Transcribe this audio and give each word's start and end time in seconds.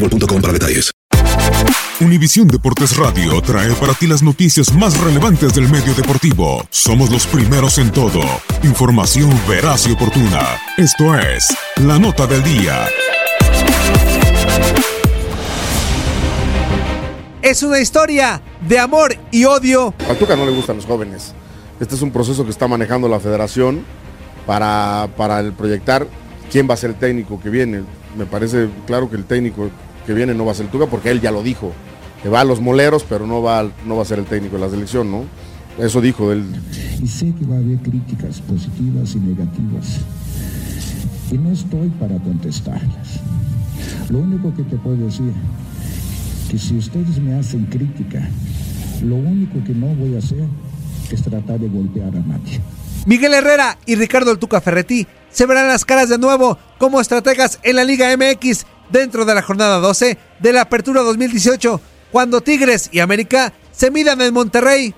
boostmobile.com 0.00 0.40
para 0.40 0.52
detalles. 0.52 0.90
Univisión 2.00 2.46
Deportes 2.46 2.96
Radio 2.96 3.40
trae 3.42 3.72
para 3.74 3.92
ti 3.92 4.06
las 4.06 4.22
noticias 4.22 4.72
más 4.72 5.00
relevantes 5.00 5.52
del 5.54 5.68
medio 5.68 5.94
deportivo. 5.94 6.64
Somos 6.70 7.10
los 7.10 7.26
primeros 7.26 7.78
en 7.78 7.90
todo. 7.90 8.20
Información 8.62 9.30
veraz 9.48 9.88
y 9.88 9.92
oportuna. 9.92 10.60
Esto 10.76 11.18
es 11.18 11.48
La 11.84 11.98
Nota 11.98 12.28
del 12.28 12.44
Día. 12.44 12.86
Es 17.42 17.64
una 17.64 17.80
historia 17.80 18.42
de 18.68 18.78
amor 18.78 19.16
y 19.32 19.44
odio. 19.44 19.92
A 20.08 20.14
Tuca 20.14 20.36
no 20.36 20.46
le 20.46 20.52
gustan 20.52 20.76
los 20.76 20.86
jóvenes. 20.86 21.34
Este 21.80 21.96
es 21.96 22.02
un 22.02 22.12
proceso 22.12 22.44
que 22.44 22.50
está 22.50 22.68
manejando 22.68 23.08
la 23.08 23.18
federación 23.18 23.84
para, 24.46 25.08
para 25.16 25.40
el 25.40 25.52
proyectar 25.52 26.06
quién 26.50 26.68
va 26.70 26.74
a 26.74 26.76
ser 26.76 26.90
el 26.90 26.96
técnico 26.96 27.40
que 27.40 27.50
viene. 27.50 27.82
Me 28.16 28.26
parece 28.26 28.68
claro 28.86 29.10
que 29.10 29.16
el 29.16 29.24
técnico 29.24 29.70
que 30.08 30.14
viene 30.14 30.32
no 30.32 30.46
va 30.46 30.52
a 30.52 30.54
ser 30.54 30.64
el 30.64 30.72
Tuca 30.72 30.86
porque 30.86 31.10
él 31.10 31.20
ya 31.20 31.30
lo 31.30 31.42
dijo. 31.42 31.70
Que 32.22 32.30
va 32.30 32.40
a 32.40 32.44
los 32.44 32.62
moleros, 32.62 33.04
pero 33.06 33.26
no 33.26 33.42
va, 33.42 33.70
no 33.84 33.96
va 33.96 34.02
a 34.02 34.06
ser 34.06 34.18
el 34.18 34.24
técnico 34.24 34.56
de 34.56 34.62
la 34.62 34.70
selección, 34.70 35.10
¿no? 35.10 35.24
Eso 35.78 36.00
dijo 36.00 36.32
él. 36.32 36.46
Y 37.02 37.06
sé 37.06 37.34
que 37.38 37.44
va 37.44 37.56
a 37.56 37.58
haber 37.58 37.76
críticas 37.80 38.40
positivas 38.40 39.14
y 39.14 39.18
negativas. 39.18 39.98
Y 41.30 41.36
no 41.36 41.50
estoy 41.52 41.90
para 41.90 42.16
contestarlas. 42.20 43.20
Lo 44.08 44.20
único 44.20 44.54
que 44.56 44.62
te 44.62 44.76
puedo 44.76 44.96
decir, 44.96 45.30
que 46.50 46.58
si 46.58 46.78
ustedes 46.78 47.18
me 47.18 47.34
hacen 47.34 47.66
crítica, 47.66 48.26
lo 49.04 49.16
único 49.16 49.62
que 49.62 49.74
no 49.74 49.88
voy 49.88 50.14
a 50.14 50.20
hacer 50.20 50.46
es 51.12 51.22
tratar 51.22 51.60
de 51.60 51.68
golpear 51.68 52.16
a 52.16 52.20
nadie. 52.20 52.62
Miguel 53.04 53.34
Herrera 53.34 53.76
y 53.84 53.94
Ricardo 53.96 54.30
El 54.30 54.38
Tuca 54.38 54.62
Ferretti 54.62 55.06
se 55.30 55.44
verán 55.44 55.68
las 55.68 55.84
caras 55.84 56.08
de 56.08 56.16
nuevo 56.16 56.56
como 56.78 56.98
estrategas 56.98 57.58
en 57.62 57.76
la 57.76 57.84
Liga 57.84 58.08
MX 58.16 58.64
dentro 58.90 59.24
de 59.24 59.34
la 59.34 59.42
jornada 59.42 59.78
12 59.78 60.18
de 60.38 60.52
la 60.52 60.62
Apertura 60.62 61.02
2018, 61.02 61.80
cuando 62.12 62.40
Tigres 62.40 62.88
y 62.92 63.00
América 63.00 63.52
se 63.72 63.90
midan 63.90 64.20
en 64.20 64.34
Monterrey. 64.34 64.94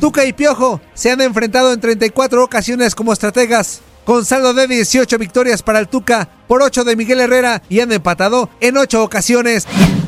Tuca 0.00 0.24
y 0.24 0.32
Piojo 0.32 0.80
se 0.94 1.10
han 1.10 1.20
enfrentado 1.20 1.72
en 1.72 1.80
34 1.80 2.42
ocasiones 2.42 2.94
como 2.94 3.12
estrategas, 3.12 3.80
con 4.04 4.24
saldo 4.24 4.52
de 4.52 4.66
18 4.66 5.16
victorias 5.18 5.62
para 5.62 5.78
el 5.78 5.88
Tuca 5.88 6.28
por 6.48 6.62
8 6.62 6.84
de 6.84 6.96
Miguel 6.96 7.20
Herrera 7.20 7.62
y 7.68 7.80
han 7.80 7.92
empatado 7.92 8.50
en 8.60 8.76
8 8.76 9.02
ocasiones. 9.02 9.66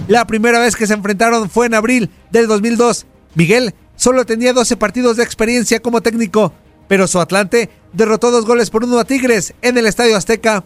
La 0.09 0.27
primera 0.27 0.59
vez 0.59 0.77
que 0.77 0.87
se 0.87 0.95
enfrentaron 0.95 1.49
fue 1.49 1.67
en 1.67 1.75
abril 1.75 2.11
del 2.31 2.49
2002. 2.49 3.06
Miguel 3.35 3.75
solo 3.97 4.27
tenía 4.27 4.53
12 4.53 4.77
partidos 4.77 5.17
de 5.17 5.25
experiencia 5.25 5.81
como 5.81 6.03
técnico, 6.03 6.53
pero 6.89 7.06
su 7.06 7.21
Atlante 7.21 7.71
derrotó 7.93 8.31
dos 8.31 8.45
goles 8.45 8.71
por 8.71 8.85
uno 8.85 8.99
a 8.99 9.05
Tigres 9.05 9.55
en 9.62 9.79
el 9.79 9.87
Estadio 9.87 10.17
Azteca. 10.17 10.65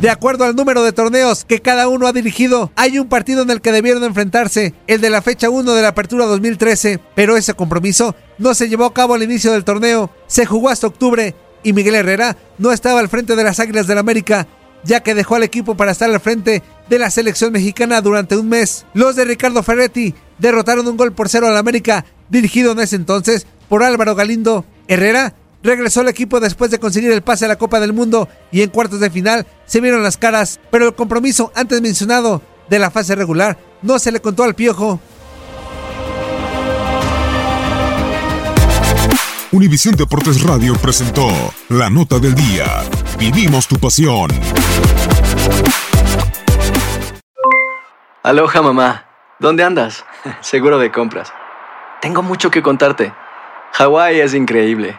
De 0.00 0.10
acuerdo 0.10 0.44
al 0.44 0.54
número 0.54 0.84
de 0.84 0.92
torneos 0.92 1.46
que 1.46 1.62
cada 1.62 1.88
uno 1.88 2.06
ha 2.06 2.12
dirigido, 2.12 2.70
hay 2.76 2.98
un 2.98 3.08
partido 3.08 3.42
en 3.42 3.50
el 3.50 3.62
que 3.62 3.72
debieron 3.72 4.04
enfrentarse, 4.04 4.74
el 4.86 5.00
de 5.00 5.08
la 5.08 5.22
fecha 5.22 5.48
1 5.48 5.72
de 5.72 5.80
la 5.80 5.88
Apertura 5.88 6.26
2013, 6.26 7.00
pero 7.14 7.34
ese 7.38 7.54
compromiso 7.54 8.14
no 8.36 8.54
se 8.54 8.68
llevó 8.68 8.84
a 8.84 8.92
cabo 8.92 9.14
al 9.14 9.22
inicio 9.22 9.52
del 9.52 9.64
torneo, 9.64 10.10
se 10.26 10.44
jugó 10.44 10.68
hasta 10.68 10.86
octubre 10.86 11.34
y 11.62 11.72
Miguel 11.72 11.94
Herrera 11.94 12.36
no 12.58 12.72
estaba 12.72 13.00
al 13.00 13.08
frente 13.08 13.36
de 13.36 13.44
las 13.44 13.58
Águilas 13.58 13.86
del 13.86 13.96
América, 13.96 14.46
ya 14.84 15.00
que 15.00 15.14
dejó 15.14 15.36
al 15.36 15.44
equipo 15.44 15.78
para 15.78 15.92
estar 15.92 16.10
al 16.10 16.20
frente 16.20 16.62
de 16.90 16.98
la 16.98 17.10
selección 17.10 17.52
mexicana 17.52 18.02
durante 18.02 18.36
un 18.36 18.50
mes. 18.50 18.84
Los 18.92 19.16
de 19.16 19.24
Ricardo 19.24 19.62
Ferretti 19.62 20.14
derrotaron 20.38 20.86
un 20.86 20.98
gol 20.98 21.12
por 21.12 21.30
cero 21.30 21.46
al 21.46 21.56
América, 21.56 22.04
dirigido 22.28 22.72
en 22.72 22.80
ese 22.80 22.96
entonces 22.96 23.46
por 23.70 23.82
Álvaro 23.82 24.14
Galindo. 24.14 24.66
Herrera 24.88 25.34
regresó 25.66 26.00
al 26.00 26.08
equipo 26.08 26.40
después 26.40 26.70
de 26.70 26.78
conseguir 26.78 27.10
el 27.10 27.22
pase 27.22 27.44
a 27.44 27.48
la 27.48 27.56
Copa 27.56 27.80
del 27.80 27.92
Mundo 27.92 28.28
y 28.50 28.62
en 28.62 28.70
cuartos 28.70 29.00
de 29.00 29.10
final 29.10 29.46
se 29.66 29.80
vieron 29.80 30.02
las 30.02 30.16
caras, 30.16 30.60
pero 30.70 30.86
el 30.86 30.94
compromiso 30.94 31.52
antes 31.54 31.82
mencionado 31.82 32.40
de 32.70 32.78
la 32.78 32.90
fase 32.90 33.14
regular 33.14 33.58
no 33.82 33.98
se 33.98 34.12
le 34.12 34.20
contó 34.20 34.44
al 34.44 34.54
Piojo. 34.54 35.00
Univisión 39.52 39.94
Deportes 39.94 40.42
Radio 40.42 40.74
presentó 40.74 41.28
La 41.68 41.88
Nota 41.88 42.18
del 42.18 42.34
Día. 42.34 42.82
Vivimos 43.18 43.66
tu 43.66 43.76
pasión. 43.76 44.30
Aloha 48.22 48.60
mamá. 48.60 49.04
¿Dónde 49.38 49.62
andas? 49.62 50.04
Seguro 50.40 50.78
de 50.78 50.90
compras. 50.90 51.32
Tengo 52.02 52.22
mucho 52.22 52.50
que 52.50 52.62
contarte. 52.62 53.12
Hawái 53.72 54.20
es 54.20 54.34
increíble. 54.34 54.98